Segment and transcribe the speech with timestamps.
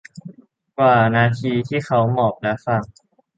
[0.77, 2.83] กว่านาทีที่เขาหมอบและฟัง